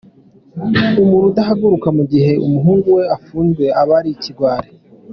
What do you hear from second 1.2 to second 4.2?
udahaguruka mu gihe umuhungu we afunzwe aba ari